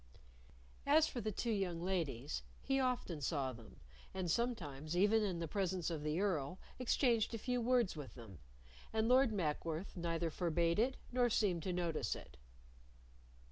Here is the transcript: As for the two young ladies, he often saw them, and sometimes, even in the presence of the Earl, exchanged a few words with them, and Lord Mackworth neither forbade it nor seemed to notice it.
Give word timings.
As 0.87 1.05
for 1.07 1.21
the 1.21 1.31
two 1.31 1.51
young 1.51 1.79
ladies, 1.79 2.41
he 2.63 2.79
often 2.79 3.21
saw 3.21 3.53
them, 3.53 3.79
and 4.15 4.31
sometimes, 4.31 4.97
even 4.97 5.21
in 5.21 5.37
the 5.37 5.47
presence 5.47 5.91
of 5.91 6.01
the 6.01 6.19
Earl, 6.19 6.57
exchanged 6.79 7.35
a 7.35 7.37
few 7.37 7.61
words 7.61 7.95
with 7.95 8.15
them, 8.15 8.39
and 8.91 9.07
Lord 9.07 9.31
Mackworth 9.31 9.95
neither 9.95 10.31
forbade 10.31 10.79
it 10.79 10.97
nor 11.11 11.29
seemed 11.29 11.61
to 11.61 11.71
notice 11.71 12.15
it. 12.15 12.37